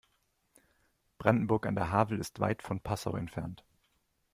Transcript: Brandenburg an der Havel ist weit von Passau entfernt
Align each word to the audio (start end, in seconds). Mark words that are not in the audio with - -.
Brandenburg 1.19 1.67
an 1.67 1.75
der 1.75 1.91
Havel 1.91 2.17
ist 2.19 2.39
weit 2.39 2.63
von 2.63 2.79
Passau 2.81 3.15
entfernt 3.15 3.63